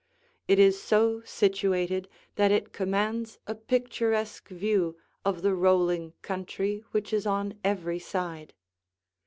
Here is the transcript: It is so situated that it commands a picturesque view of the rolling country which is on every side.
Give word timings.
It 0.47 0.57
is 0.57 0.81
so 0.81 1.21
situated 1.25 2.09
that 2.35 2.51
it 2.51 2.73
commands 2.73 3.37
a 3.45 3.53
picturesque 3.53 4.47
view 4.49 4.97
of 5.23 5.43
the 5.43 5.53
rolling 5.53 6.13
country 6.23 6.83
which 6.89 7.13
is 7.13 7.27
on 7.27 7.59
every 7.63 7.99
side. 7.99 8.55